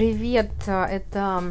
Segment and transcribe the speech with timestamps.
[0.00, 0.50] привет!
[0.66, 1.42] Это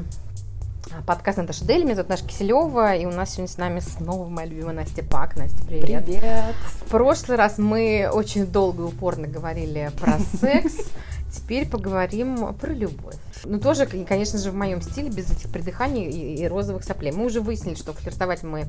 [1.05, 4.47] подкаст Наташа Дель, меня зовут Наша Киселева, и у нас сегодня с нами снова моя
[4.47, 5.37] любимая Настя Пак.
[5.37, 6.05] Настя, привет!
[6.05, 6.55] Привет!
[6.81, 10.73] В прошлый раз мы очень долго и упорно говорили про секс,
[11.31, 13.17] теперь поговорим про любовь.
[13.43, 17.11] Ну, тоже, конечно же, в моем стиле, без этих придыханий и, и розовых соплей.
[17.11, 18.65] Мы уже выяснили, что флиртовать мы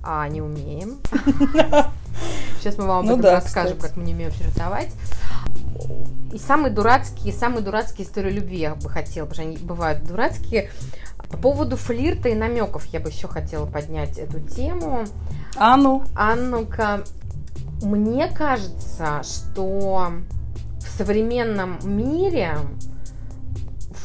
[0.00, 0.98] а, не умеем.
[2.60, 4.92] Сейчас мы вам ну, да, расскажем, как мы не умеем флиртовать.
[6.32, 10.70] И самые дурацкие, самые дурацкие истории любви я бы хотела, потому что они бывают дурацкие.
[11.30, 15.04] По поводу флирта и намеков я бы еще хотела поднять эту тему.
[15.56, 16.04] А ну?
[16.14, 17.04] А ну-ка,
[17.82, 20.12] мне кажется, что
[20.78, 22.58] в современном мире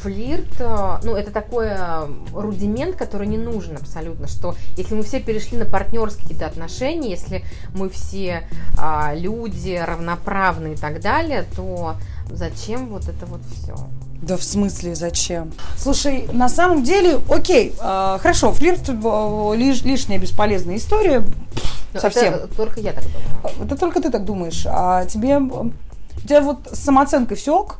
[0.04, 5.18] флирт, э, ну, это такой э, рудимент, который не нужен абсолютно, что если мы все
[5.18, 7.42] перешли на партнерские какие-то отношения, если
[7.74, 8.46] мы все
[8.76, 11.96] а, люди равноправны и так далее, то
[12.30, 13.74] зачем вот это вот все?
[14.20, 15.52] Да в смысле зачем?
[15.76, 21.22] Слушай, на самом деле, окей, э, хорошо, флирт э, лиш, лишняя бесполезная история.
[21.94, 22.34] Но совсем.
[22.34, 23.66] Это только я так думаю.
[23.66, 24.66] Это только ты так думаешь.
[24.68, 25.72] А тебе у
[26.26, 27.78] тебя вот с самооценкой все ок?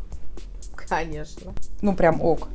[0.88, 1.52] Конечно.
[1.82, 2.48] Ну, прям ок.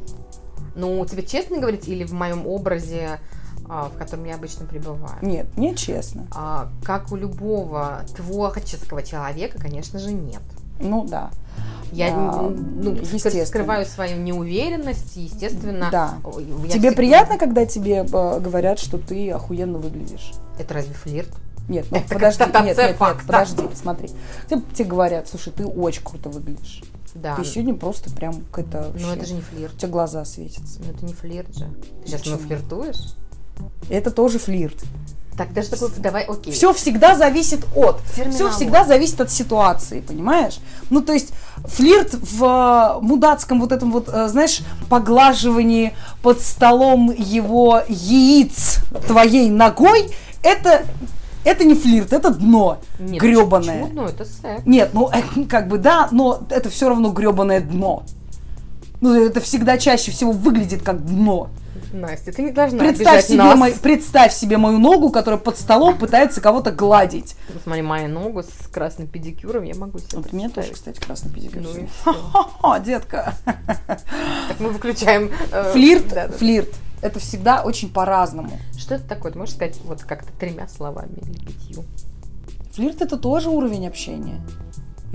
[0.75, 3.19] Ну, тебе честно говорить или в моем образе,
[3.67, 5.17] а, в котором я обычно пребываю?
[5.22, 6.27] Нет, не честно.
[6.31, 10.41] А, как у любого творческого человека, конечно же, нет.
[10.80, 11.31] Ну, да.
[11.91, 12.97] Я а, ну,
[13.45, 15.89] скрываю свою неуверенность, естественно.
[15.91, 16.17] Да.
[16.72, 20.31] Тебе приятно, когда тебе э, говорят, что ты охуенно выглядишь?
[20.59, 21.30] Это разве флирт?
[21.67, 24.09] Нет, ну, Это подожди, нет, нет, нет, подожди, смотри.
[24.50, 26.83] Тебе, тебе говорят, слушай, ты очень круто выглядишь.
[27.16, 27.36] Да.
[27.36, 29.74] Ты сегодня просто прям какая-то Ну это же не флирт.
[29.74, 30.80] У тебя глаза светятся.
[30.80, 31.68] Ну это не флирт же.
[32.04, 33.16] Ты сейчас ну флиртуешь?
[33.90, 34.78] Это тоже флирт.
[35.40, 36.52] Так, даже такой, давай, окей.
[36.52, 38.02] Все всегда зависит от.
[38.12, 40.60] Все всегда зависит от ситуации, понимаешь?
[40.90, 41.32] Ну, то есть,
[41.64, 44.59] флирт в э, мудацком вот этом вот, э, знаешь,
[44.90, 50.84] поглаживании под столом его яиц твоей ногой, это
[51.44, 53.81] это не флирт, это дно Нет, гребаное.
[53.81, 54.05] Почему дно?
[54.07, 54.63] Это секс.
[54.66, 58.03] Нет, ну э, как бы да, но это все равно гребаное дно.
[59.01, 61.50] Ну, это всегда чаще всего выглядит как дно.
[61.94, 63.57] Настя, ты не должна представь себе, нас.
[63.57, 67.35] Мой, представь себе мою ногу, которая под столом пытается кого-то гладить.
[67.63, 71.63] Смотри, мою ногу с красным педикюром я могу себе Вот мне тоже, кстати, красный педикюр.
[72.06, 73.33] Ну детка.
[73.45, 75.31] Так мы выключаем...
[75.51, 76.38] Э, флирт, да, да.
[76.38, 76.69] флирт.
[77.02, 78.60] Это всегда очень по-разному.
[78.78, 79.32] Что это такое?
[79.32, 81.84] Ты можешь сказать вот как-то тремя словами или пятью?
[82.74, 84.42] Флирт это тоже уровень общения.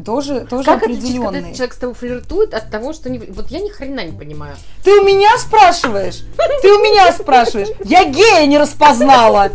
[0.02, 1.42] Тоже, тоже как определенный.
[1.42, 3.18] Как человек с тобой флиртует от того, что не...
[3.18, 4.56] Вот я ни хрена не понимаю.
[4.82, 6.22] Ты у меня спрашиваешь?
[6.62, 7.68] Ты у меня спрашиваешь?
[7.84, 9.50] Я гея не распознала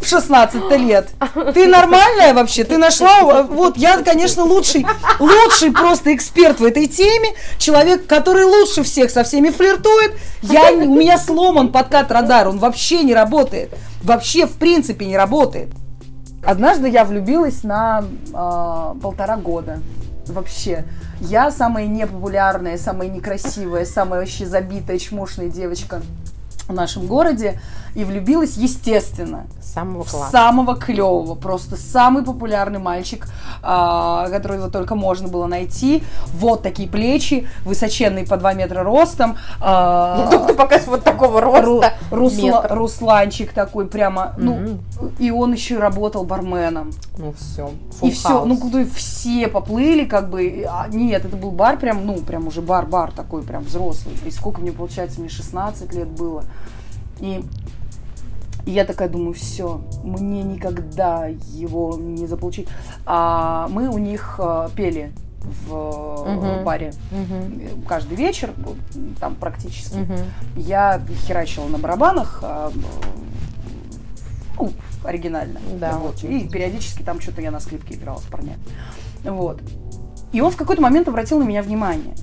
[0.00, 1.10] в 16 лет.
[1.54, 2.64] Ты нормальная вообще?
[2.64, 3.42] Ты нашла...
[3.44, 4.84] Вот, я, конечно, лучший,
[5.20, 7.30] лучший просто эксперт в этой теме.
[7.58, 10.12] Человек, который лучше всех со всеми флиртует.
[10.42, 13.70] Я, у меня сломан подкат радар, он вообще не работает.
[14.02, 15.68] Вообще, в принципе, не работает.
[16.44, 19.78] Однажды я влюбилась на э, полтора года.
[20.26, 20.84] Вообще.
[21.20, 26.02] Я самая непопулярная, самая некрасивая, самая вообще забитая, чмошная девочка
[26.66, 27.60] в нашем городе
[27.94, 30.30] и влюбилась, естественно, самого класса.
[30.30, 33.26] самого клевого, просто самый популярный мальчик,
[33.62, 36.02] а, которого только можно было найти.
[36.34, 39.36] Вот такие плечи, высоченный по 2 метра ростом.
[39.60, 41.94] А, ну, ты пока вот такого роста.
[42.10, 44.78] Русла, Русланчик такой прямо, ну,
[45.18, 46.92] и он еще и работал барменом.
[47.18, 47.70] Ну все.
[48.00, 50.66] И все, ну куда все поплыли, как бы.
[50.68, 54.16] А, нет, это был бар прям, ну, прям уже бар-бар такой, прям взрослый.
[54.24, 56.44] И сколько мне, получается, мне 16 лет было.
[57.20, 57.44] И
[58.66, 62.68] и я такая думаю, все, мне никогда его не заполучить.
[63.06, 65.12] А мы у них э, пели
[65.66, 68.52] в uh баре uh каждый вечер,
[69.20, 69.96] там практически.
[69.96, 70.24] uh
[70.56, 72.72] Я херачила на барабанах, а,
[74.56, 74.72] ну,
[75.04, 75.60] оригинально.
[75.80, 76.22] Да, вот.
[76.22, 78.60] И периодически там что-то я на скрипке играла с парнями.
[79.24, 79.60] Вот.
[80.32, 82.14] И он в какой-то момент обратил на меня внимание.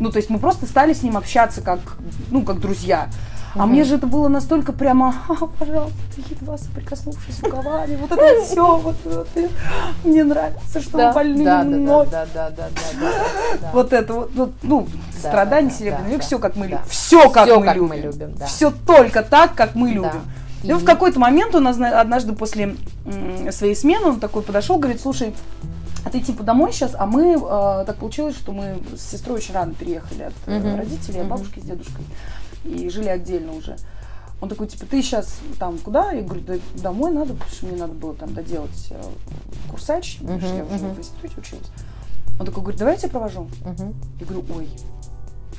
[0.00, 1.80] Ну, то есть мы просто стали с ним общаться как,
[2.30, 3.08] ну, как друзья.
[3.54, 5.98] А мне же это было настолько прямо, а, пожалуйста,
[6.30, 9.28] едва соприкоснувшись рукавами, вот это все, вот, вот
[10.04, 12.10] мне нравится, что да, больные да, ноги.
[12.10, 12.68] Да, да, да, да,
[13.00, 13.12] да,
[13.60, 14.86] да, Вот это вот, вот ну,
[15.22, 16.84] да, страдания да, серебряные, да, все как мы любим.
[16.88, 17.88] Все как, все, мы, как любим.
[17.88, 18.34] мы любим.
[18.36, 18.46] Да.
[18.46, 20.22] Все только так, как мы любим.
[20.62, 20.68] Да.
[20.68, 22.76] И в какой-то момент он однажды после
[23.50, 25.34] своей смены он такой подошел, говорит, слушай,
[26.04, 29.54] а ты типа домой сейчас, а мы э, так получилось, что мы с сестрой очень
[29.54, 30.76] рано переехали от uh-huh.
[30.76, 31.28] родителей, uh-huh.
[31.28, 32.04] бабушки с дедушкой
[32.64, 33.76] и жили отдельно уже.
[34.40, 36.10] Он такой, типа, ты сейчас там куда?
[36.10, 39.00] Я говорю, да домой надо, потому что мне надо было там доделать э,
[39.70, 41.70] курсач, потому что я уже в институте училась.
[42.40, 43.48] Он такой говорит, давай я тебя провожу.
[44.18, 44.68] Я говорю, ой,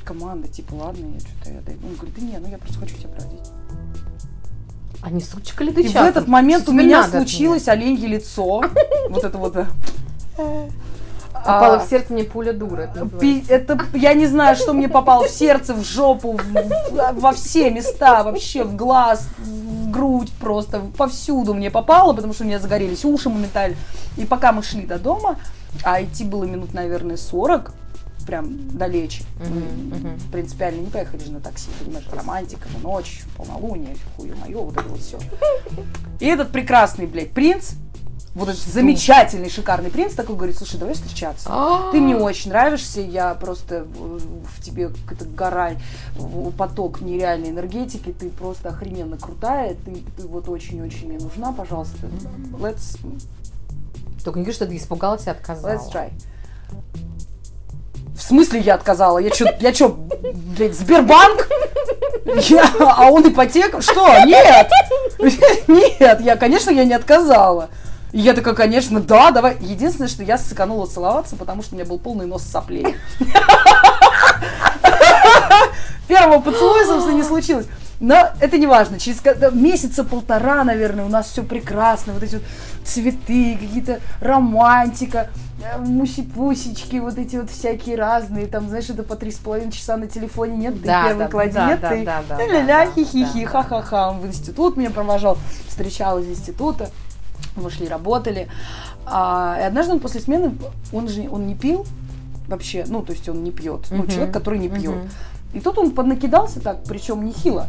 [0.04, 1.58] команда, типа, ладно, я что-то, я.
[1.58, 3.48] Он говорит, да не, ну я просто хочу тебя проводить.
[5.00, 8.62] А не сучка ли ты И в этот момент у меня случилось оленье лицо.
[9.08, 9.56] Вот это вот.
[11.44, 12.82] Попала а, в сердце мне пуля дура.
[12.94, 13.08] это.
[13.48, 18.22] Это, я не знаю, что мне попало в сердце, в жопу, в- во все места,
[18.24, 23.28] вообще в глаз, в грудь просто, повсюду мне попало, потому что у меня загорелись уши
[23.28, 23.76] моментально.
[24.16, 25.36] И пока мы шли до дома,
[25.84, 27.72] а идти было минут, наверное, 40,
[28.26, 28.46] прям.
[29.38, 30.18] Мгм, Мы мгм.
[30.32, 35.00] принципиально не поехали же на такси, понимаешь, романтика, ночь, полнолуние, хую мое, вот это вот
[35.00, 35.18] все.
[36.20, 37.72] И этот прекрасный, блядь, принц,
[38.34, 41.50] вот этот замечательный, шикарный принц такой говорит, слушай, давай встречаться.
[41.92, 44.18] Ты мне очень нравишься, я просто э,
[44.56, 45.70] в тебе какая-то гора,
[46.58, 52.08] поток нереальной энергетики, ты просто охрененно крутая, ты, ты вот очень-очень мне нужна, пожалуйста,
[52.58, 52.98] let's,
[54.24, 55.72] Только не говори, что ты испугалась и отказала.
[55.72, 56.10] let's try.
[58.16, 59.18] В смысле я отказала?
[59.18, 59.88] Я чё, я чё,
[60.56, 61.48] блядь, Сбербанк?
[62.48, 63.82] Я, а он ипотека?
[63.82, 64.24] Что?
[64.24, 64.70] Нет!
[65.68, 67.68] Нет, я, конечно, я не отказала.
[68.14, 69.56] И я такая, конечно, да, давай.
[69.60, 72.94] Единственное, что я сэкономила целоваться, потому что у меня был полный нос соплей.
[76.06, 77.66] Первого поцелуя, собственно, не случилось.
[77.98, 79.00] Но это не важно.
[79.00, 79.20] Через
[79.52, 82.12] месяца полтора, наверное, у нас все прекрасно.
[82.12, 82.44] Вот эти вот
[82.84, 88.46] цветы, какие-то романтика, э, муси-пусечки, вот эти вот всякие разные.
[88.46, 90.56] Там, знаешь, это по три с половиной часа на телефоне.
[90.56, 94.10] Нет, ты Да, первый да, клади, да, нет, да, ты да, да, ля-ля, хи-хи-хи, ха-ха-ха.
[94.10, 95.36] Он в институт меня провожал,
[95.66, 96.90] встречал из института.
[97.56, 98.48] Мы шли, работали.
[99.06, 100.56] А, и однажды он после смены,
[100.92, 101.86] он же он не пил
[102.48, 103.86] вообще, ну, то есть он не пьет.
[103.90, 104.08] Ну, Мгм.
[104.08, 104.96] человек, который не пьет.
[104.96, 105.08] Мгм.
[105.54, 107.68] И тут он поднакидался так, причем нехило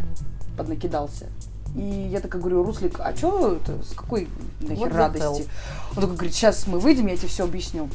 [0.57, 1.27] поднакидался.
[1.75, 4.27] И я такая говорю, Руслик, а что это, с какой
[4.61, 5.47] нахер What радости?
[5.91, 7.89] Он такой говорит, сейчас мы выйдем, я тебе все объясню.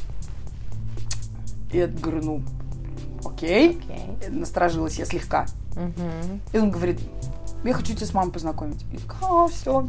[1.71, 2.41] И я говорю, ну,
[3.25, 3.79] окей.
[3.83, 4.29] Окей.
[4.29, 5.47] Насторожилась я слегка.
[5.75, 6.41] Мгм.
[6.53, 6.99] И он говорит,
[7.63, 8.83] я хочу тебя с мамой познакомить.
[8.91, 9.87] И я такая, а, все,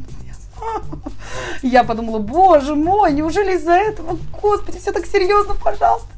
[1.62, 4.18] Я подумала, боже мой, неужели из-за этого?
[4.40, 6.08] Господи, все так серьезно, пожалуйста.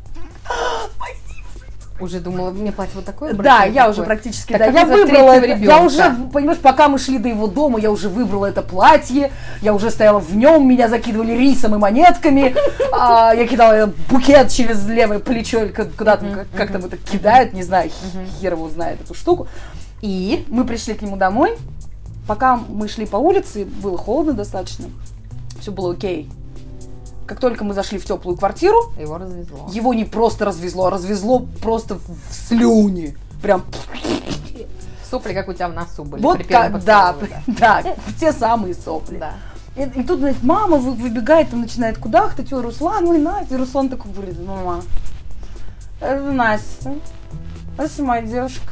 [2.00, 3.34] Уже думала, мне платье вот такое?
[3.34, 4.16] Да, я уже такое?
[4.16, 5.84] практически, Так да, я выбрала это, я ребенка?
[5.84, 9.30] уже, понимаешь, пока мы шли до его дома, я уже выбрала это платье,
[9.62, 12.56] я уже стояла в нем, меня закидывали рисом и монетками,
[12.92, 16.80] а, я кидала букет через левое плечо, или ку- куда там, Мгм, как, как там
[16.82, 16.88] мгм.
[16.88, 17.90] это кидают, не знаю,
[18.40, 19.46] хер его знает эту штуку.
[20.02, 20.44] И?
[20.48, 21.56] Мы пришли к нему домой,
[22.26, 24.86] пока мы шли по улице, было холодно достаточно,
[25.60, 26.30] все было окей.
[27.26, 29.68] Как только мы зашли в теплую квартиру, Его развезло.
[29.72, 33.16] его не просто развезло, а развезло просто в слюни.
[33.42, 33.64] Прям
[35.10, 36.22] Сопли, как у тебя в носу были.
[36.22, 37.14] вот как, да,
[37.46, 37.82] да,
[38.18, 39.16] те самые сопли.
[39.18, 39.34] да.
[39.76, 43.54] И, и тут, значит, мама вы- выбегает, там начинает кудахтать, ой, Руслан, ой, Настя.
[43.54, 44.82] И Руслан такой говорит, мама,
[46.00, 46.94] это Настя,
[47.78, 48.70] это моя девушка.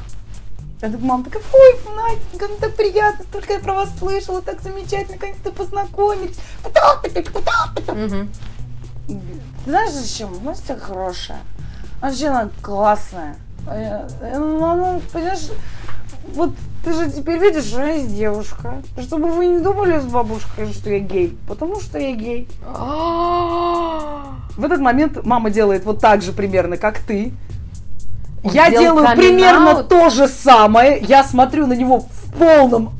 [0.82, 4.60] Я такая, мама такая, ой, Настя, как так приятно, столько я про вас слышала, так
[4.60, 6.36] замечательно, наконец-то познакомились.
[9.06, 10.30] Ты знаешь, зачем?
[10.42, 11.38] Настя хорошая.
[12.00, 13.36] Вообще она классная.
[13.64, 15.50] А э, ну, Она, понимаешь,
[16.34, 16.50] вот
[16.84, 18.82] ты же теперь видишь, что я есть девушка.
[19.00, 21.38] Чтобы вы не думали с бабушкой, что я гей.
[21.46, 22.48] Потому что я гей.
[22.66, 27.32] А, В этот момент мама делает вот так же примерно, как ты.
[28.44, 30.98] Он я делаю примерно то же самое.
[31.00, 32.92] Я смотрю на него в полном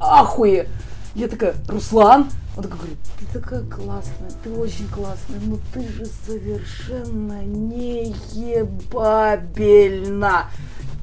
[0.00, 0.68] ахуе.
[1.14, 2.28] Я такая, Руслан?
[2.56, 9.70] Он такой говорит, ты такая классная, ты очень классная, но ты же совершенно не ебабельна.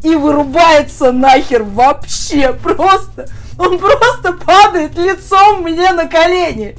[0.04, 3.28] И вырубается нахер вообще просто.
[3.58, 6.78] Он просто падает лицом мне на колени.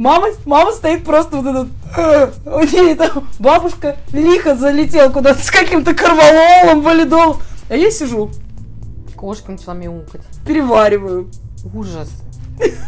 [0.00, 1.68] Мама, мама стоит просто вот этот...
[1.94, 7.36] э, У нее там бабушка лихо залетела куда-то с каким-то корвалолом, валидолом.
[7.68, 8.30] А я сижу,
[9.14, 10.22] Кошка начала мяукать.
[10.46, 11.28] перевариваю.
[11.74, 12.08] Ужас.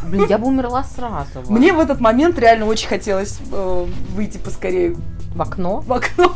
[0.05, 1.43] Блин, я бы умерла сразу.
[1.51, 4.97] Мне в этот момент реально очень хотелось э, выйти поскорее
[5.35, 5.81] В окно?
[5.81, 6.33] в окно.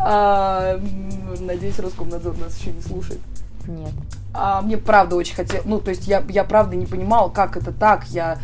[0.00, 0.80] А,
[1.38, 3.20] надеюсь, Роскомнадзор нас еще не слушает.
[3.68, 3.92] Нет.
[4.34, 7.70] А мне правда очень хотелось, ну, то есть я, я правда не понимала, как это
[7.72, 8.38] так, я,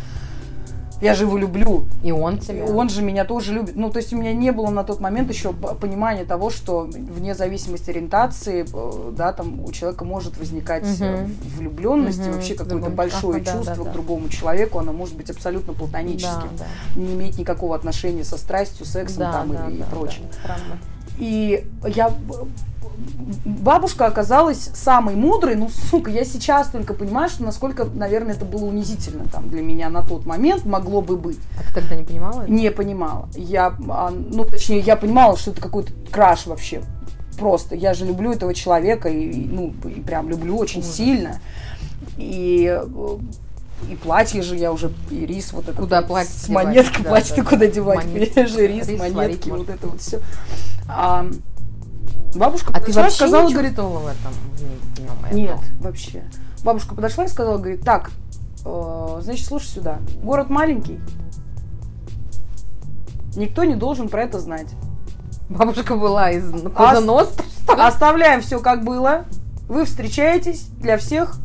[1.01, 2.65] я же его люблю, И он И тебя.
[2.65, 3.77] он же меня тоже любит.
[3.77, 7.35] Ну, то есть у меня не было на тот момент еще понимания того, что вне
[7.35, 11.35] зависимости ориентации, э, да, там у человека может возникать Мгм.
[11.57, 12.33] влюбленность и Мгм.
[12.33, 13.93] вообще какое-то большое да, чувство да, к да.
[13.93, 19.19] другому человеку, оно может быть абсолютно платоническим, Да, не иметь никакого отношения со страстью, сексом
[19.21, 19.33] да.
[19.33, 20.23] там да, и, и да, прочим.
[20.31, 20.79] да, правда.
[21.19, 22.13] И я...
[23.45, 28.65] Бабушка оказалась самой мудрой, ну, сука, я сейчас только понимаю, что насколько, наверное, это было
[28.67, 31.39] унизительно там для меня на тот момент, могло бы быть.
[31.59, 32.43] А ты тогда не понимала?
[32.43, 32.53] это?
[32.53, 33.29] Не понимала.
[33.35, 36.83] Я, а, ну, точнее, я понимала, что это какой-то краш вообще.
[37.39, 40.95] просто, я же люблю этого человека, и, ну, и прям люблю очень Ужас.
[40.95, 41.41] сильно.
[42.17, 43.19] И э,
[43.91, 45.77] и платье же я уже, и рис вот это.
[45.77, 48.05] Куда платье С монеткой да, платье да, ты куда девать?
[48.05, 50.21] Монетки, рис, рис монетки, вот это вот все.
[50.89, 51.27] А,
[52.35, 55.33] бабушка а ты вообще сказала, говорит, в этом?
[55.33, 56.25] Нет, вообще.
[56.63, 58.11] Бабушка подошла и сказала, говорит, так,
[58.65, 60.99] э, значит, слушай сюда, город маленький,
[63.37, 64.69] никто не должен про это знать.
[65.49, 69.25] Бабушка была из Коза Ностра, Оставляем все как было.
[69.69, 71.37] Вы встречаетесь для всех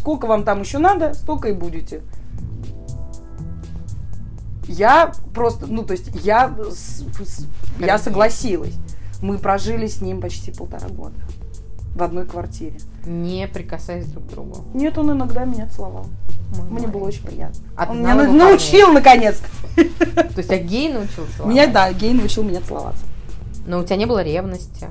[0.00, 2.00] Сколько вам там еще надо, столько и будете.
[4.66, 6.56] Я просто, ну, то есть я,
[7.78, 8.72] я согласилась.
[9.20, 11.16] Мы прожили с ним почти полтора года
[11.94, 12.80] в одной квартире.
[13.04, 14.64] Не прикасаясь друг к другу.
[14.72, 16.06] Нет, он иногда меня целовал.
[16.56, 17.60] Мой Мне было очень приятно.
[17.76, 19.48] А он меня научил наконец-то.
[19.76, 21.46] То есть, а гей научил целоваться?
[21.46, 23.04] Меня, да, гей научил меня целоваться.
[23.66, 24.86] Но у тебя не было ревности?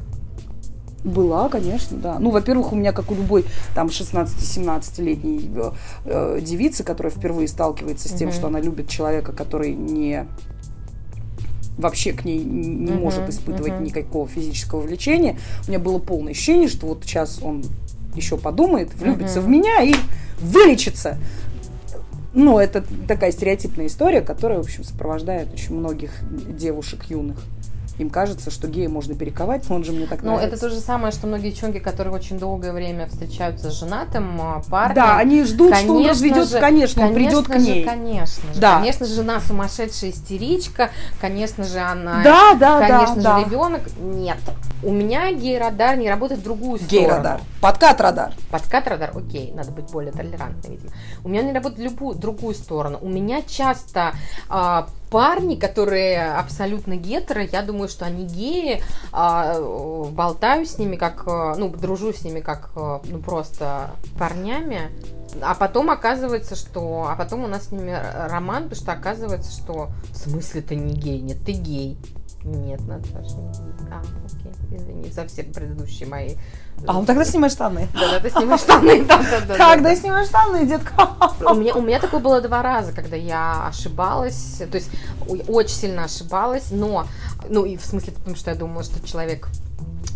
[1.03, 2.19] Была, конечно, да.
[2.19, 5.71] Ну, во-первых, у меня, как у любой там 16-17-летней э,
[6.05, 8.33] э, девицы, которая впервые сталкивается с тем, mm-hmm.
[8.33, 10.27] что она любит человека, который не
[11.77, 13.83] вообще к ней не uh-huh, может испытывать uh-huh.
[13.83, 15.37] никакого физического влечения.
[15.65, 17.63] У меня было полное ощущение, что вот сейчас он
[18.15, 19.43] еще подумает, влюбится uh-huh.
[19.43, 19.95] в меня и
[20.41, 21.17] вылечится.
[22.33, 27.37] Ну, это такая стереотипная история, которая, в общем, сопровождает очень многих девушек юных.
[27.99, 30.79] Им кажется, что гея можно перековать, но он же мне так Ну, это то же
[30.79, 34.95] самое, что многие девчонки, которые очень долгое время встречаются с женатым а, парнем.
[34.95, 37.81] Да, они ждут, что он разведется, же, конечно, он придет к ней.
[37.81, 38.77] Же, конечно же, да.
[38.77, 43.49] конечно же, жена сумасшедшая истеричка, конечно же, она, да, да, конечно да, же, да.
[43.49, 43.81] ребенок.
[43.99, 44.37] Нет,
[44.83, 47.07] у меня гей-радар не работает в другую сторону.
[47.07, 47.41] Гей-радар.
[47.61, 48.33] Подкат-радар.
[48.49, 50.91] Подкат-радар, окей, надо быть более толерантной, видимо.
[51.23, 52.97] У меня не работает в любую другую сторону.
[53.01, 54.13] У меня часто
[54.47, 58.81] а, парни, которые абсолютно гетеро, я думаю, что они геи,
[59.11, 59.59] а,
[60.11, 64.91] болтаю с ними как, ну, дружу с ними как, ну, просто парнями,
[65.41, 67.97] а потом оказывается, что, а потом у нас с ними
[68.29, 71.97] роман, потому что оказывается, что в смысле ты не гей, нет, ты гей.
[72.43, 73.89] Нет, Наташа, не гей.
[73.91, 76.35] А, окей, извини за все предыдущие мои
[76.87, 77.87] а, ну тогда снимай штаны.
[77.93, 79.03] Да, да, ты снимаешь штаны.
[79.05, 79.95] Да, да, да, когда да.
[79.95, 81.09] снимаешь штаны, детка?
[81.45, 84.89] У меня, у меня такое было два раза, когда я ошибалась, то есть
[85.47, 87.05] очень сильно ошибалась, но,
[87.49, 89.49] ну и в смысле, потому что я думала, что человек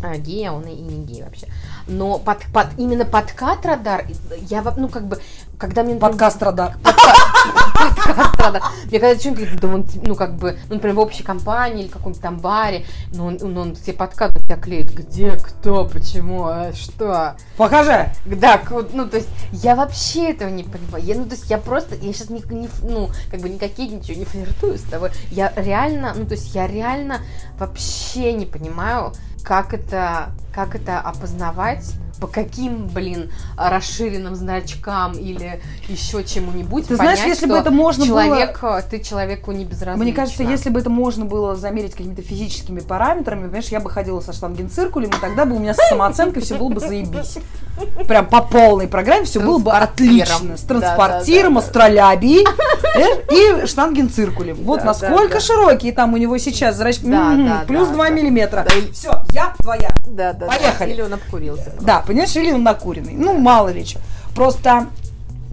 [0.02, 1.46] а, гей, а он и не гей вообще.
[1.86, 4.06] Но под, под, именно подкат радар,
[4.48, 5.18] я, ну, как бы,
[5.58, 5.96] когда мне...
[5.96, 6.76] Подкаст радар.
[7.74, 8.62] Подкаст радар.
[8.86, 11.90] Мне когда человек говорит, да он, ну, как бы, ну, например, в общей компании или
[11.90, 14.92] каком-то там баре, но он, он, он все подкаты тебя клеит.
[14.92, 17.36] Где, кто, почему, а, что?
[17.56, 18.10] Покажи!
[18.24, 21.04] Да, ну, то есть, я вообще этого не понимаю.
[21.04, 24.18] Я, ну, то есть, я просто, я сейчас не, не ну, как бы никакие ничего
[24.18, 25.10] не флиртую с тобой.
[25.30, 27.20] Я реально, ну, то есть, я реально
[27.58, 29.12] вообще не понимаю,
[29.44, 36.88] как это, как это опознавать, по каким, блин, расширенным значкам или еще чему-нибудь.
[36.88, 38.80] Ты понять, знаешь, если бы это можно человек, было...
[38.80, 40.02] Ты человеку не безразлична.
[40.02, 44.20] Мне кажется, если бы это можно было замерить какими-то физическими параметрами, понимаешь, я бы ходила
[44.20, 47.36] со штангенциркулем, и тогда бы у меня с самооценкой все было бы заебись.
[48.08, 50.56] Прям по полной программе все было бы отлично.
[50.56, 52.46] С транспортиром, астролябией
[53.30, 54.56] и штангенциркулем.
[54.62, 57.04] Вот насколько широкие там у него сейчас зрачки.
[57.66, 58.64] Плюс 2 миллиметра.
[58.94, 59.90] Все, я твоя.
[60.06, 60.46] Да, да.
[60.46, 60.92] Поехали.
[60.92, 61.72] Или он обкурился.
[61.80, 63.14] Да, понимаешь, или он накуренный.
[63.14, 64.00] Ну, мало ли что.
[64.34, 64.86] Просто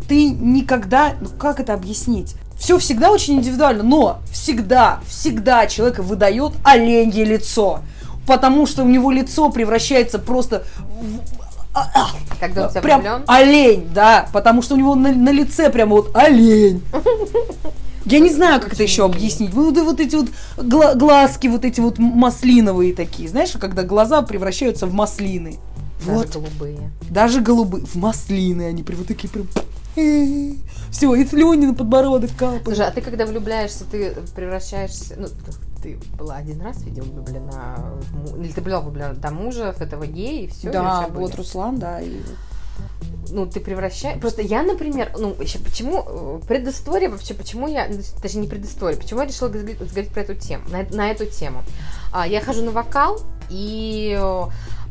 [0.07, 2.35] ты никогда, ну как это объяснить?
[2.57, 7.79] Все всегда очень индивидуально, но всегда, всегда человека выдает оленье лицо.
[8.27, 11.41] Потому что у него лицо превращается просто в
[11.73, 13.23] а, а, Когда он прям влюблен?
[13.27, 16.83] олень, да, потому что у него на, на лице прям вот олень.
[18.05, 19.53] Я не знаю, как это еще объяснить.
[19.53, 24.93] Вот, вот эти вот глазки, вот эти вот маслиновые такие, знаешь, когда глаза превращаются в
[24.93, 25.59] маслины.
[26.05, 26.33] Даже вот.
[26.33, 26.91] голубые.
[27.09, 27.85] Даже голубые.
[27.85, 29.47] В маслины они прям вот такие прям...
[30.91, 32.63] Все, и слюни на подбородок капают.
[32.63, 35.15] Слушай, а ты когда влюбляешься, ты превращаешься...
[35.17, 35.27] Ну,
[35.81, 37.77] ты была один раз, видимо, влюблена.
[38.37, 40.71] Или ты была влюблена до мужа, в этого гея, и все.
[40.71, 42.19] Да, вот Руслан, да, и
[43.29, 44.19] ну, ты превращаешь...
[44.19, 46.03] Просто я, например, ну, еще почему...
[46.05, 47.87] Э, предыстория вообще, почему я...
[47.87, 51.63] Ну, даже не предыстория, почему я решила говорить про эту тему, на, на эту тему.
[52.11, 54.19] А, я хожу на вокал, и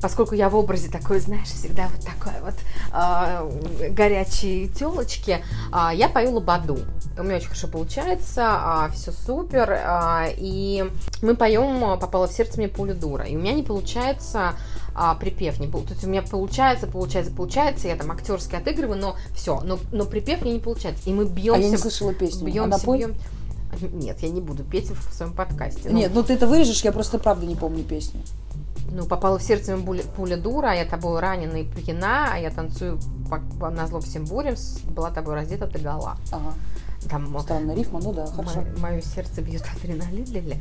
[0.00, 2.54] поскольку я в образе такой, знаешь, всегда вот такой вот
[2.92, 5.42] э, горячей телочки,
[5.73, 6.78] э, я пою лободу.
[7.19, 10.85] У меня очень хорошо получается, э, все супер, э, и
[11.23, 14.54] мы поем «Попала в сердце мне пуля дура», и у меня не получается
[14.95, 15.83] а, припев не был.
[15.83, 20.04] То есть у меня получается, получается, получается, я там актерски отыгрываю, но все, но, но
[20.04, 21.09] припев мне не получается.
[21.09, 21.61] И мы бьемся.
[21.61, 22.47] А я не слышала песню.
[22.47, 23.14] Бьемся, а бьем.
[23.92, 25.90] Нет, я не буду петь в своем подкасте.
[25.90, 28.21] Ну, Нет, ну ты это вырежешь, я просто правда не помню песню.
[28.92, 32.50] Ну, попала в сердце пуля, пуля дура, а я тобой ранена и пьяна, а я
[32.50, 32.99] танцую
[33.59, 34.56] по, на зло всем бурям,
[34.88, 36.16] была тобой раздета ты гола.
[36.32, 36.54] Ага.
[37.09, 38.62] Там, Странная рифма, ну да, хорошо.
[38.78, 40.61] Мое сердце бьет адреналин.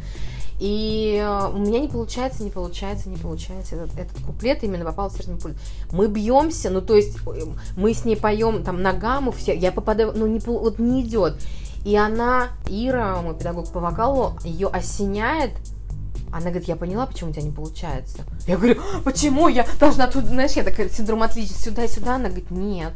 [0.59, 3.75] И э, у меня не получается, не получается, не получается.
[3.75, 5.55] Этот, этот куплет именно попал в сердце пулю.
[5.91, 7.45] Мы бьемся, ну то есть э,
[7.75, 11.35] мы с ней поем там на гамму, все, я попадаю, ну не, вот не идет.
[11.85, 15.51] И она, Ира, мой педагог по вокалу, ее осеняет,
[16.31, 18.23] она говорит, я поняла, почему у тебя не получается.
[18.47, 22.15] Я говорю, почему я должна тут, знаешь, я такая синдром отличия сюда-сюда.
[22.15, 22.93] Она говорит, нет,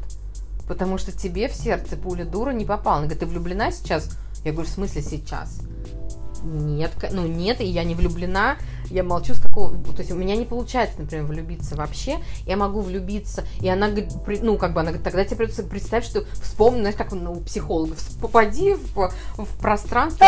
[0.68, 2.98] потому что тебе в сердце пуля дура не попала.
[2.98, 4.18] Она говорит, ты влюблена сейчас?
[4.44, 5.62] Я говорю, в смысле сейчас?
[6.44, 8.58] Нет, ну нет, и я не влюблена,
[8.94, 9.76] я молчу с какого...
[9.94, 12.20] То есть у меня не получается, например, влюбиться вообще.
[12.46, 16.06] Я могу влюбиться, и она говорит, ну, как бы она говорит, тогда тебе придется представить,
[16.06, 20.28] что вспомни, знаешь, как у психологов, попади в, в пространство.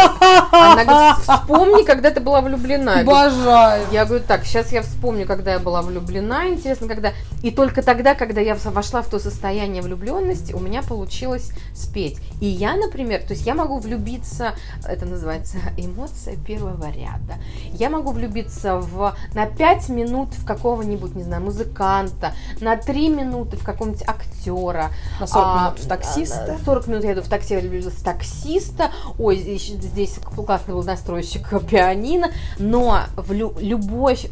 [0.52, 3.02] Она говорит, вспомни, когда ты была влюблена.
[3.02, 3.86] Обожаю.
[3.92, 7.14] Я говорю, так, сейчас я вспомню, когда я была влюблена, интересно, когда...
[7.44, 12.18] И только тогда, когда я вошла в то состояние влюбленности, у меня получилось спеть.
[12.42, 14.56] И я, например, то есть я могу влюбиться,
[14.88, 17.36] это называется эмоция первого ряда.
[17.74, 23.10] Я могу влюбиться влюбиться в, на 5 минут в какого-нибудь, не знаю, музыканта, на 3
[23.10, 24.92] минуты в какого-нибудь актера.
[25.20, 26.58] На 40 а, минут в таксиста.
[26.66, 28.92] 40 минут я иду в такси, я влюбилась в таксиста.
[29.18, 32.32] Ой, здесь, здесь классный был настройщик пианино.
[32.60, 34.28] Но в лю, любовь,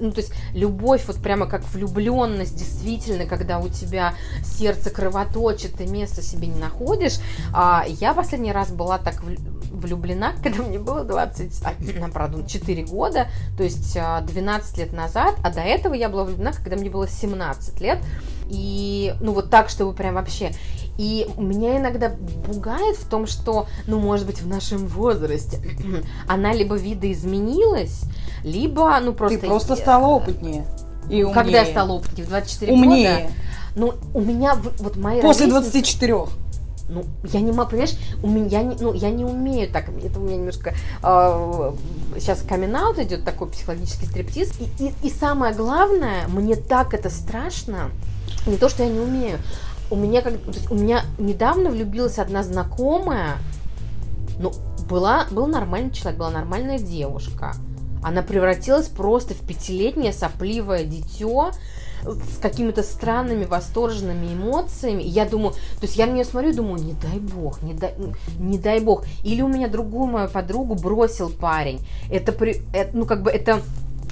[0.00, 4.14] ну то есть любовь вот прямо как влюбленность, действительно, когда у тебя
[4.44, 7.18] сердце кровоточит, ты место себе не находишь.
[7.52, 9.22] А, я последний раз была так
[9.70, 15.36] влюблена, когда мне было 20, а, правда, 4 года, то есть 12 а, лет назад,
[15.42, 17.98] а до этого я была влюблена, когда мне было 17 лет,
[18.48, 20.52] и, ну, вот так, чтобы прям вообще.
[20.98, 22.14] И меня иногда
[22.44, 25.58] пугает в том, что, ну, может быть, в нашем возрасте
[26.28, 28.02] она либо видоизменилась,
[28.44, 29.38] либо, ну, просто...
[29.38, 30.66] Ты просто стала опытнее.
[31.08, 31.34] И умнее.
[31.34, 32.26] Когда я стала опытнее?
[32.26, 33.14] В 24 умнее.
[33.14, 33.32] года?
[33.76, 36.26] Ну, у меня вот мои После 24
[36.90, 40.22] ну, я не могу, понимаешь, у меня, не, ну, я не умею так, это у
[40.22, 41.72] меня немножко, э,
[42.18, 47.90] сейчас камин идет такой психологический стриптиз, и, и, и самое главное, мне так это страшно,
[48.46, 49.38] не то, что я не умею,
[49.90, 53.36] у меня, как, то есть у меня недавно влюбилась одна знакомая,
[54.38, 54.52] ну,
[54.88, 57.54] была, был нормальный человек, была нормальная девушка,
[58.02, 61.52] она превратилась просто в пятилетнее сопливое дитё,
[62.04, 65.02] с какими-то странными восторженными эмоциями.
[65.02, 67.94] я думаю, то есть я на нее смотрю и думаю, не дай бог, не дай,
[68.38, 69.04] не дай бог.
[69.22, 71.80] Или у меня другую мою подругу бросил парень.
[72.10, 73.60] Это, при, это ну как бы это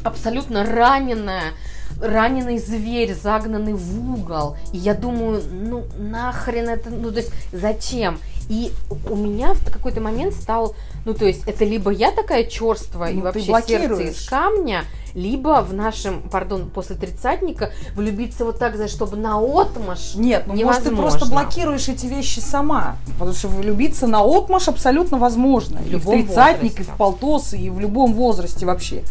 [0.04, 1.52] абсолютно раненая
[2.00, 4.56] раненый зверь, загнанный в угол.
[4.72, 8.18] И я думаю, ну нахрен это, ну то есть зачем?
[8.48, 8.72] И
[9.08, 13.20] у меня в какой-то момент стал, ну то есть это либо я такая черствая ну,
[13.20, 14.84] и вообще сердце из камня,
[15.14, 20.54] либо в нашем, пардон, после тридцатника влюбиться вот так, за чтобы на отмаш Нет, ну
[20.54, 20.90] невозможно.
[20.92, 25.80] может ты просто блокируешь эти вещи сама, потому что влюбиться на отмаш абсолютно возможно.
[25.80, 26.82] В и в тридцатник, возрасте.
[26.82, 29.02] и в полтос, и в любом возрасте вообще.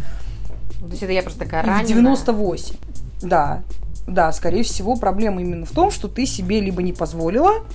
[0.79, 1.83] То есть это я просто такая раненая.
[1.83, 2.75] В 98.
[3.21, 3.61] Да,
[4.07, 7.65] да, скорее всего, проблема именно в том, что ты себе либо не позволила,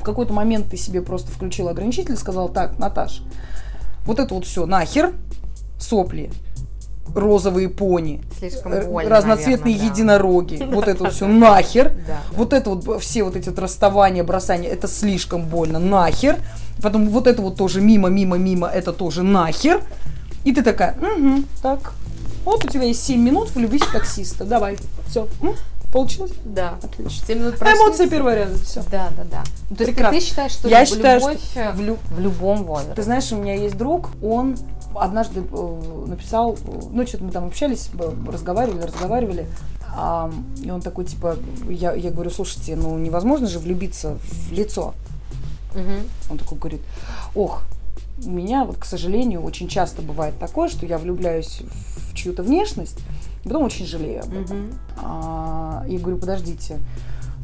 [0.00, 3.22] в какой-то момент ты себе просто включила ограничитель и сказала, так, Наташ,
[4.04, 5.12] вот это вот все нахер,
[5.78, 6.30] сопли,
[7.14, 10.66] розовые пони, Слишком больно, разноцветные наверное, единороги, да.
[10.72, 11.92] вот это вот все нахер,
[12.32, 16.36] вот это вот все вот эти расставания, бросания, это слишком больно, нахер,
[16.82, 19.82] потом вот это вот тоже мимо, мимо, мимо, это тоже нахер,
[20.44, 21.92] и ты такая, угу, так,
[22.44, 25.28] вот у тебя есть 7 минут, влюбись в таксиста, давай, все,
[25.92, 26.32] Получилось?
[26.44, 26.78] Да.
[26.82, 27.26] Отлично.
[27.26, 27.78] 7 минут прошли.
[27.78, 28.82] Эмоции первого ряда, все.
[28.90, 29.44] Да, да, да.
[29.70, 32.94] Ну, то есть ты, считаешь, что Я любовь считаю, что в, лю- в любом возрасте?
[32.94, 34.56] Ты знаешь, у меня есть друг, он
[34.94, 37.90] однажды э, написал, э, ну, что-то мы там общались,
[38.26, 39.46] разговаривали, разговаривали,
[39.96, 40.30] а,
[40.62, 41.36] и он такой, типа,
[41.68, 44.94] я, я говорю, слушайте, ну, невозможно же влюбиться в лицо.
[45.74, 46.30] Угу.
[46.30, 46.80] Он такой говорит,
[47.34, 47.62] ох,
[48.24, 51.62] у меня, вот, к сожалению, очень часто бывает такое, что я влюбляюсь
[52.10, 52.98] в чью-то внешность,
[53.48, 54.66] потом очень жалею об этом.
[54.66, 54.74] Угу.
[55.02, 56.78] А, и говорю, подождите,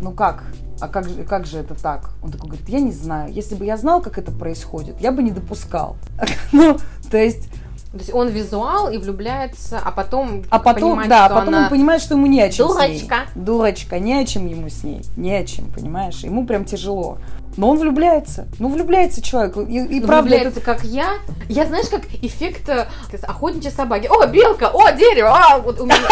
[0.01, 0.45] ну как,
[0.81, 2.11] а как же, как же это так?
[2.23, 3.33] Он такой говорит, я не знаю.
[3.33, 5.97] Если бы я знал, как это происходит, я бы не допускал.
[6.53, 6.79] ну,
[7.11, 7.49] то есть...
[7.95, 11.63] То есть он визуал и влюбляется, а потом А потом, понимает, да, что потом она...
[11.65, 12.87] он понимает, что ему не о чем Дурочка.
[12.87, 13.45] с ней.
[13.45, 13.99] Дурочка.
[14.01, 15.03] не о чем ему с ней.
[15.17, 16.17] Не о чем, понимаешь?
[16.25, 17.19] Ему прям тяжело.
[17.57, 18.49] Но он влюбляется.
[18.59, 19.57] Ну, влюбляется человек.
[19.57, 20.61] И, и ну, правда, влюбляется, это...
[20.61, 21.19] как я.
[21.49, 22.89] Я, знаешь, как эффект э,
[23.23, 24.09] охотничьей собаки.
[24.09, 24.71] О, белка!
[24.75, 25.29] О, дерево!
[25.29, 25.97] А, вот у меня...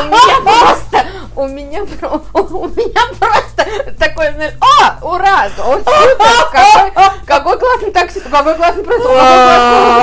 [0.00, 0.76] У меня.
[1.36, 1.82] У меня,
[2.32, 5.46] у меня просто такой, знаешь, о, ура!
[5.58, 6.14] О, супер!
[6.52, 9.08] Какой, какой классный таксист, какой классный продукт,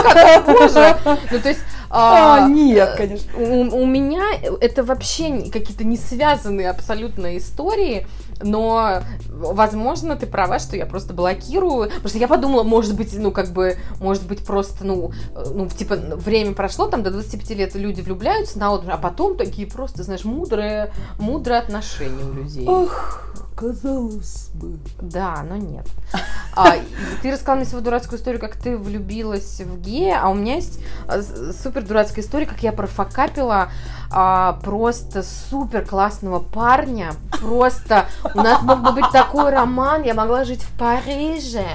[0.04, 3.32] какой классный Ну, то есть а, а, нет, конечно.
[3.38, 4.24] У, у меня
[4.60, 8.08] это вообще какие-то не связанные абсолютно истории
[8.44, 13.32] но, возможно, ты права, что я просто блокирую, потому что я подумала, может быть, ну,
[13.32, 15.12] как бы, может быть, просто, ну,
[15.54, 19.68] ну, типа, время прошло, там, до 25 лет люди влюбляются на отдых, а потом такие
[19.68, 22.68] просто, знаешь, мудрые, мудрые отношения у людей.
[22.68, 23.24] Ох,
[23.56, 24.80] казалось бы.
[25.02, 25.88] Да, но нет.
[26.54, 26.76] А,
[27.22, 30.82] ты рассказала мне свою дурацкую историю, как ты влюбилась в гея, а у меня есть
[31.08, 31.22] а,
[31.54, 33.70] супер дурацкая история, как я профокапила
[34.12, 37.14] а, просто супер классного парня.
[37.40, 41.66] Просто у нас мог бы быть такой роман, я могла жить в Париже.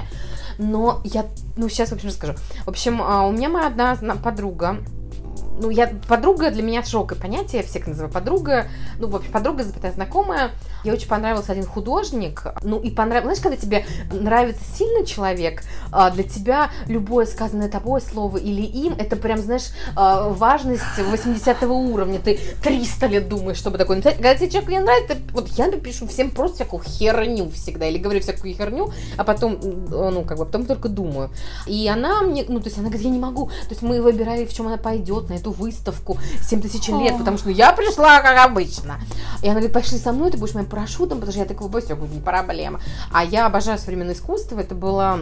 [0.57, 2.33] Но я, ну сейчас, в общем, расскажу.
[2.65, 4.77] В общем, а, у меня моя одна подруга,
[5.59, 8.67] ну, я подруга для меня широкое понятие, я всех называю подруга,
[8.99, 10.51] ну, в общем, подруга, запятая знакомая.
[10.83, 16.11] Мне очень понравился один художник, ну, и понравилось, знаешь, когда тебе нравится сильный человек, а,
[16.11, 22.19] для тебя любое сказанное тобой слово или им, это прям, знаешь, а, важность 80 уровня,
[22.19, 24.15] ты 300 лет думаешь, чтобы такое написать.
[24.15, 28.21] Когда тебе человек не нравится, вот я напишу всем просто всякую херню всегда, или говорю
[28.21, 31.31] всякую херню, а потом, ну, как бы, потом только думаю.
[31.65, 34.45] И она мне, ну, то есть она говорит, я не могу, то есть мы выбирали,
[34.45, 38.45] в чем она пойдет на эту выставку 7 тысяч лет, потому что я пришла, как
[38.45, 38.99] обычно.
[39.41, 42.21] И она говорит, пошли со мной, ты будешь парашютом, потому что я такой, будет не
[42.21, 42.79] проблема.
[43.11, 45.19] А я обожаю современное искусство, это было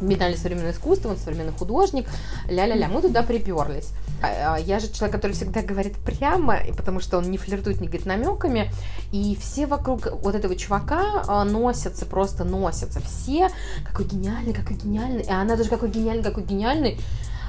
[0.00, 2.06] Медаль современное искусство, он современный художник,
[2.48, 3.90] ля-ля-ля, мы туда приперлись.
[4.22, 7.88] А, а, я же человек, который всегда говорит прямо, потому что он не флиртует, не
[7.88, 8.70] говорит намеками,
[9.12, 13.50] и все вокруг вот этого чувака а, носятся, просто носятся, все,
[13.84, 16.98] какой гениальный, какой гениальный, и она тоже какой гениальный, какой гениальный,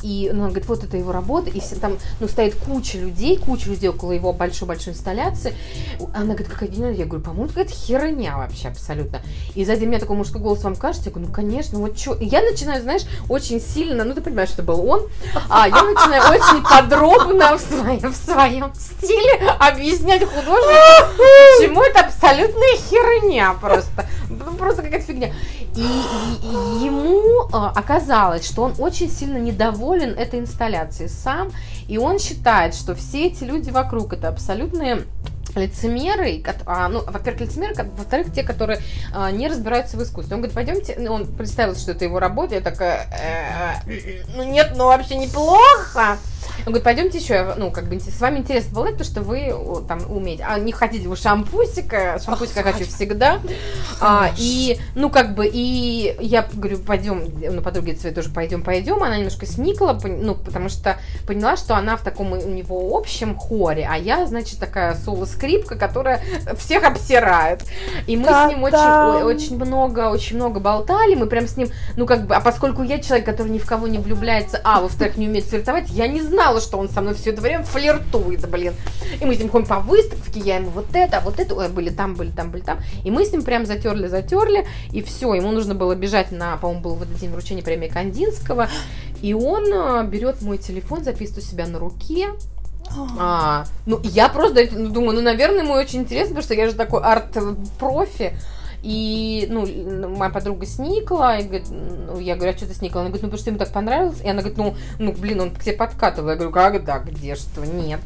[0.03, 3.37] и ну, она говорит, вот это его работа, и все там, ну, стоит куча людей,
[3.37, 5.53] куча людей около его большой-большой инсталляции.
[6.13, 6.99] Она говорит, какая гениальная.
[6.99, 9.21] Я говорю, по-моему, какая-то херня вообще абсолютно.
[9.55, 12.17] И сзади меня такой мужской голос вам кажется, я говорю, ну, конечно, вот что.
[12.19, 15.07] Я начинаю, знаешь, очень сильно, ну, ты понимаешь, что был он,
[15.49, 21.13] а я начинаю очень подробно в своем, в своем стиле объяснять художнику,
[21.57, 24.05] почему это абсолютная херня просто.
[24.29, 25.31] Ну, просто какая-то фигня.
[25.75, 31.51] И, и, и ему а, оказалось, что он очень сильно недоволен этой инсталляцией сам,
[31.87, 35.05] и он считает, что все эти люди вокруг это абсолютные
[35.55, 38.79] лицемеры, а, ну, во-первых, лицемеры, во-вторых, те, которые
[39.13, 40.35] а, не разбираются в искусстве.
[40.35, 43.07] Он говорит, пойдемте, ну, он представил, что это его работа, я такая,
[43.87, 46.17] э, ну нет, ну вообще неплохо.
[46.59, 49.99] Он говорит, пойдемте еще, ну, как бы с вами интересно болтать, потому что вы там
[50.09, 50.45] умеете.
[50.47, 52.19] А не хотите вы шампусика?
[52.23, 53.39] Шампусика хочу всегда.
[54.01, 59.03] А, и, ну, как бы, и я говорю, пойдем, ну, подруге своей тоже пойдем, пойдем.
[59.03, 63.87] Она немножко сникла, ну, потому что поняла, что она в таком у него общем хоре,
[63.89, 66.21] а я, значит, такая соло-скрипка, которая
[66.57, 67.63] всех обсирает.
[68.07, 72.05] И мы с ним очень, очень много, очень много болтали, мы прям с ним, ну,
[72.05, 75.27] как бы, а поскольку я человек, который ни в кого не влюбляется, а, во-вторых, не
[75.27, 78.73] умеет флиртовать, я не знала, знала, что он со мной все это время флиртует, блин.
[79.21, 81.69] И мы с ним ходим по выставке, я ему вот это, а вот это, ой,
[81.69, 82.79] были там, были там, были там.
[83.03, 86.81] И мы с ним прям затерли, затерли, и все, ему нужно было бежать на, по-моему,
[86.81, 88.67] был в этот день вручения премии Кандинского,
[89.21, 92.29] и он а, берет мой телефон, записывает у себя на руке,
[93.19, 97.01] а, ну, я просто думаю, ну, наверное, ему очень интересно, потому что я же такой
[97.01, 98.33] арт-профи.
[98.81, 99.65] И, ну,
[100.15, 103.01] моя подруга сникла, и говорит, ну, я говорю, а что ты сникла?
[103.01, 104.21] Она говорит, ну, потому что ему так понравилось.
[104.21, 106.29] И она говорит, ну, ну, блин, он к тебе подкатывал.
[106.29, 107.99] Я говорю, как, да, где что, нет.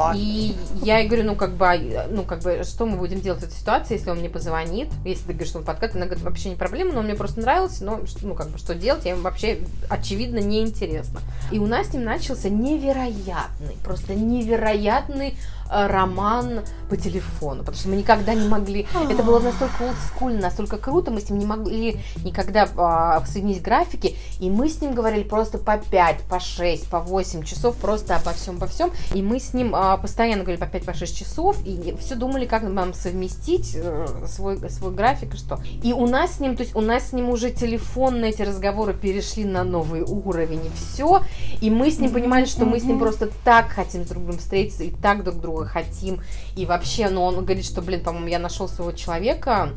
[0.00, 3.20] А, и я ей говорю, ну, как бы, а, ну, как бы, что мы будем
[3.20, 6.06] делать в этой ситуации, если он мне позвонит, если ты говоришь, что он подкатывает, она
[6.06, 9.04] говорит, вообще не проблема, но он мне просто нравился, но, ну, как бы, что делать,
[9.04, 11.20] я ему вообще, очевидно, неинтересно.
[11.50, 15.36] И у нас с ним начался невероятный, просто невероятный
[15.70, 18.86] роман по телефону, потому что мы никогда не могли.
[19.08, 24.16] Это было настолько олдскульно, настолько круто, мы с ним не могли никогда а, соединить графики,
[24.40, 28.32] и мы с ним говорили просто по 5, по 6, по 8 часов, просто обо
[28.32, 28.90] всем, по всем.
[29.14, 32.46] И мы с ним а, постоянно говорили по 5, по 6 часов, и все думали,
[32.46, 35.60] как нам совместить э, свой, свой график и что.
[35.82, 38.94] И у нас с ним, то есть у нас с ним уже телефонные эти разговоры
[38.94, 41.22] перешли на новый уровень, и все.
[41.60, 44.38] И мы с ним понимали, что мы с ним просто так хотим с друг другом
[44.38, 46.22] встретиться, и так друг друга хотим.
[46.56, 49.70] И вообще, ну, он говорит, что, блин, по-моему, я нашел своего человека,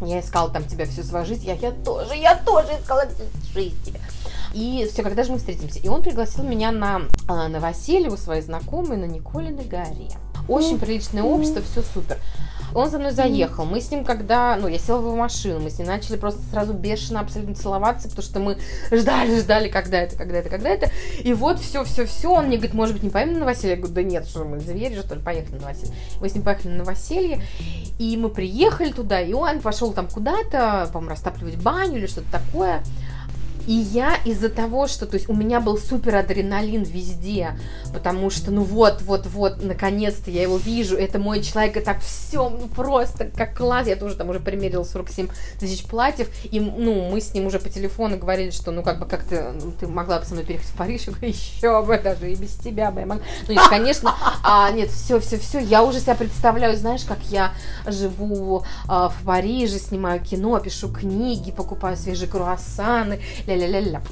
[0.00, 3.04] я искал там тебя всю свою жизнь, я, я тоже, я тоже искала
[3.54, 4.00] жизнь тебя.
[4.54, 5.78] И все, когда же мы встретимся?
[5.80, 10.08] И он пригласил меня на а, новоселье у своей знакомой на Николиной горе.
[10.48, 12.18] Очень приличное общество, все супер.
[12.74, 13.64] Он за мной заехал.
[13.64, 16.40] Мы с ним, когда, ну, я села в его машину, мы с ним начали просто
[16.50, 18.58] сразу бешено абсолютно целоваться, потому что мы
[18.90, 20.90] ждали, ждали, когда это, когда это, когда это.
[21.22, 22.30] И вот все, все, все.
[22.30, 23.74] Он мне говорит, может быть, не поедем на новоселье?
[23.74, 25.94] Я говорю, да нет, что мы звери, что ли, поехали на новоселье.
[26.20, 27.42] Мы с ним поехали на новоселье,
[27.98, 32.82] и мы приехали туда, и он пошел там куда-то, по-моему, растапливать баню или что-то такое.
[33.68, 37.50] И я из-за того, что, то есть у меня был супер адреналин везде,
[37.92, 42.00] потому что, ну вот, вот, вот, наконец-то я его вижу, это мой человек, и так
[42.00, 45.28] все, ну просто как класс, я тоже там уже примерила 47
[45.60, 49.04] тысяч платьев, и, ну, мы с ним уже по телефону говорили, что, ну, как бы,
[49.04, 51.98] как ты, ну, ты могла бы со мной переехать в Париж, я говорю, еще бы,
[51.98, 53.24] даже и без тебя бы я могла.
[53.48, 57.52] Ну, нет, конечно, а, нет, все, все, все, я уже себя представляю, знаешь, как я
[57.86, 63.20] живу а, в Париже, снимаю кино, пишу книги, покупаю свежие круассаны,
[63.58, 64.02] ля-ля-ля-ля.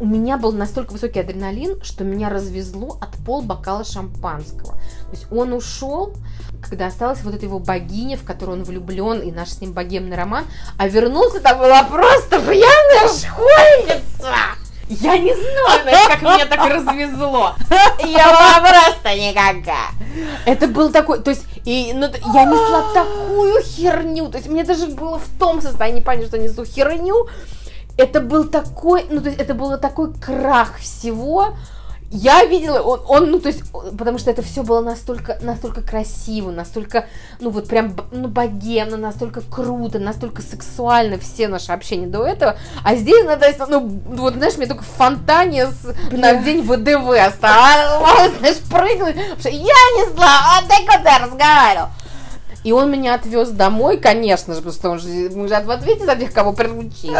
[0.00, 4.74] У меня был настолько высокий адреналин, что меня развезло от пол бокала шампанского.
[4.74, 6.14] То есть он ушел,
[6.62, 10.16] когда осталась вот эта его богиня, в которую он влюблен, и наш с ним богемный
[10.16, 10.44] роман,
[10.76, 14.34] а вернулся, там была просто пьяная школьница.
[14.88, 17.54] Я не знаю, как меня так развезло.
[17.98, 19.90] Я была просто никакая.
[20.46, 24.86] Это был такой, то есть, и, ну, я несла такую херню, то есть мне даже
[24.86, 27.26] было в том состоянии понять, что несу херню.
[27.98, 31.54] Это был такой, ну, то есть это было такой крах всего,
[32.10, 33.62] я видела, он, он, ну, то есть,
[33.98, 37.06] потому что это все было настолько, настолько красиво, настолько,
[37.38, 42.94] ну, вот прям, ну, богемно, настолько круто, настолько сексуально все наши общения до этого, а
[42.94, 47.10] здесь, ну, то есть, ну, вот, знаешь, мне только в фонтане с, на день ВДВ
[47.10, 51.88] оставалось, знаешь, прыгнуть, что я не знала, а ты куда разговаривал?
[52.68, 56.52] И он меня отвез домой, конечно же, потому что мы же ответите за тех, кого
[56.52, 57.16] приручили.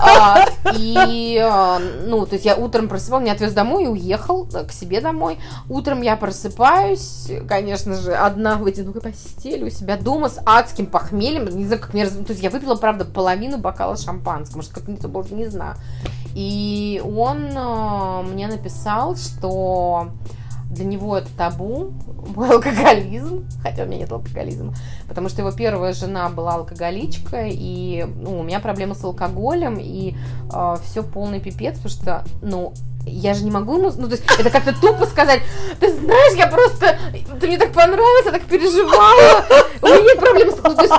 [0.00, 4.72] А, и, а, ну, то есть я утром просыпал, меня отвез домой и уехал к
[4.72, 5.38] себе домой.
[5.68, 11.44] Утром я просыпаюсь, конечно же, одна в одинокой постели у себя дома с адским похмельем.
[11.44, 12.14] Не знаю, как мне раз...
[12.14, 15.76] То есть я выпила, правда, половину бокала шампанского, может, как это было, не знаю.
[16.34, 20.08] И он а, мне написал, что
[20.78, 21.92] для него это табу,
[22.34, 24.74] мой алкоголизм, хотя у меня нет алкоголизма,
[25.08, 30.14] потому что его первая жена была алкоголичка, и ну, у меня проблемы с алкоголем, и
[30.52, 32.72] э, все полный пипец, потому что, ну,
[33.06, 35.42] я же не могу ему, ну, то есть, это как-то тупо сказать,
[35.80, 36.98] ты знаешь, я просто,
[37.40, 39.44] ты мне так понравилась, я так переживала,
[39.82, 40.94] у меня нет проблем ну, то есть,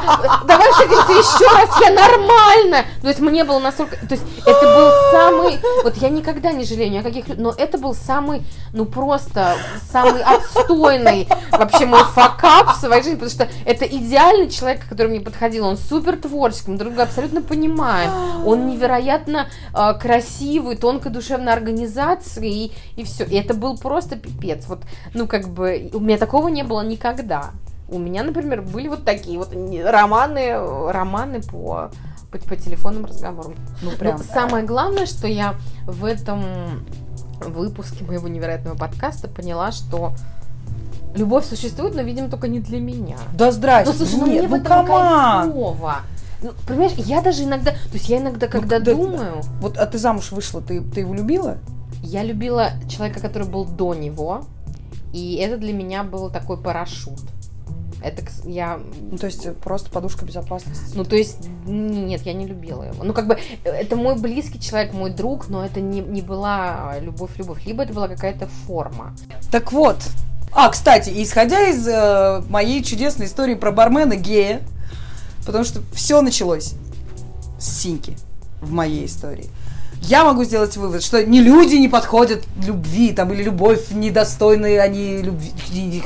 [0.46, 4.92] давай встретимся еще раз, я нормально, то есть, мне было настолько, то есть, это был
[5.12, 8.42] самый, вот я никогда не жалею ни о каких, но это был самый,
[8.74, 9.56] ну, просто,
[9.92, 15.22] самый отстойный вообще мой факап в своей жизни, потому что это идеальный человек, который мне
[15.22, 18.12] подходил, он супер творческий, мы друг друга абсолютно понимаем,
[18.46, 23.26] он невероятно э, красивый, тонко душевно организованный, организации, и, и все.
[23.26, 24.66] И это был просто пипец.
[24.68, 24.82] Вот,
[25.14, 27.52] ну, как бы, у меня такого не было никогда.
[27.90, 31.90] У меня, например, были вот такие вот романы, романы по,
[32.32, 33.56] по, по телефонным разговорам.
[33.82, 34.18] Ну, прям.
[34.18, 36.44] Но самое главное, что я в этом
[37.42, 40.14] выпуске моего невероятного подкаста поняла, что
[41.16, 43.18] любовь существует, но, видимо, только не для меня.
[43.34, 43.92] Да здрасте.
[43.92, 45.96] Ну, слушай, ну, мне ну, в этом кайфово.
[46.42, 49.42] Ну, понимаешь, я даже иногда, то есть я иногда, ну, когда ну, думаю...
[49.60, 51.58] Вот, а ты замуж вышла, ты, ты его любила?
[52.10, 54.46] Я любила человека, который был до него,
[55.14, 57.20] и это для меня был такой парашют.
[58.02, 58.80] Это я...
[59.12, 60.96] Ну, то есть просто подушка безопасности?
[60.96, 63.04] Ну, то есть, нет, я не любила его.
[63.04, 67.64] Ну, как бы, это мой близкий человек, мой друг, но это не, не была любовь-любовь.
[67.68, 69.16] Либо это была какая-то форма.
[69.52, 69.98] Так вот.
[70.52, 74.62] А, кстати, исходя из э, моей чудесной истории про бармена гея,
[75.46, 76.74] потому что все началось
[77.60, 78.18] с Синьки
[78.62, 79.48] в моей истории
[80.02, 85.18] я могу сделать вывод, что не люди не подходят любви, там, или любовь недостойные они
[85.18, 86.04] любви.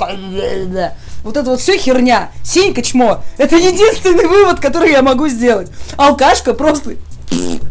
[1.23, 2.31] Вот это вот все херня.
[2.43, 3.23] Синька чмо.
[3.37, 5.71] Это единственный вывод, который я могу сделать.
[5.95, 6.95] Алкашка просто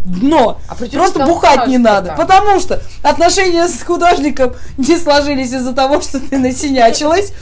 [0.05, 0.59] дно.
[0.69, 2.09] А Просто бухать не надо.
[2.09, 2.17] Так?
[2.17, 7.33] Потому что отношения с художником не сложились из-за того, что ты насинячилась.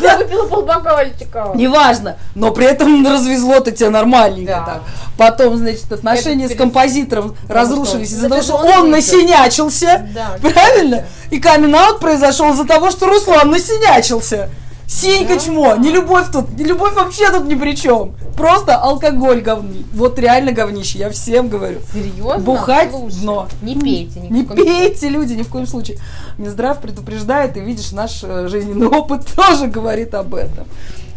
[0.00, 1.52] Я выпила полбокальчика.
[1.54, 2.16] Неважно.
[2.34, 4.82] Но при этом развезло-то тебя нормальненько так.
[5.16, 10.08] Потом, значит, отношения с композитором разрушились из-за того, что он насинячился.
[10.40, 11.04] Правильно?
[11.30, 14.50] И камин произошел из-за того, что Руслан насинячился.
[14.88, 15.38] Синька да.
[15.40, 18.14] чмо, не любовь тут, не любовь вообще тут ни при чем.
[18.36, 19.84] Просто алкоголь говни.
[19.92, 21.80] Вот реально говнище, я всем говорю.
[21.92, 22.38] Серьезно?
[22.38, 23.48] Бухать Слушай, дно.
[23.60, 24.20] Не пейте.
[24.20, 25.10] Ни не пейте, случае.
[25.10, 25.98] люди, ни в коем случае.
[26.38, 30.66] Минздрав предупреждает, и видишь, наш э, жизненный опыт тоже говорит об этом.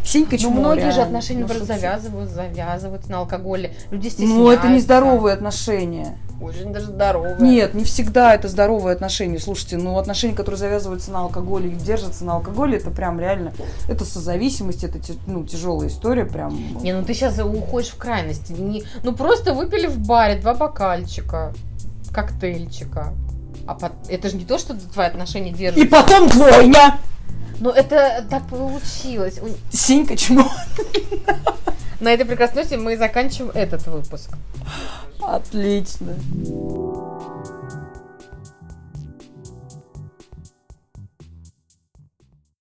[0.03, 0.93] Синька чмо, Ну, многие реально.
[0.95, 3.73] же отношения, например, завязывают, завязывают на алкоголе.
[3.91, 4.35] Люди стесняются.
[4.37, 6.17] Ну, это нездоровые отношения.
[6.41, 7.35] Очень даже здоровые.
[7.39, 9.39] Нет, не всегда это здоровые отношения.
[9.39, 13.53] Слушайте, ну отношения, которые завязываются на алкоголе и держатся на алкоголе, это прям реально,
[13.87, 16.57] это созависимость, это ну, тяжелая история прям.
[16.81, 18.53] Не, ну ты сейчас уходишь в крайности.
[18.53, 21.53] Не, ну просто выпили в баре два бокальчика,
[22.11, 23.13] коктейльчика.
[23.67, 23.91] А под...
[24.09, 25.85] это же не то, что твои отношения держатся.
[25.85, 26.97] И потом двойня!
[27.59, 29.39] Ну это так получилось.
[29.71, 30.51] Синька чмо.
[32.01, 34.31] На этой прекрасной мы заканчиваем этот выпуск.
[35.21, 36.15] Отлично.